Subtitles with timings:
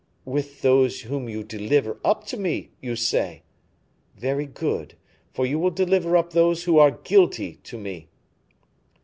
[0.25, 3.43] "With those whom you deliver up to me, you say?
[4.17, 4.95] Very good,
[5.31, 8.07] for you will deliver up those who are guilty to me."